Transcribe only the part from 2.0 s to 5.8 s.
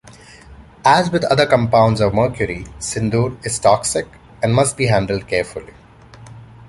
of mercury, sindoor is toxic and must be handled carefully.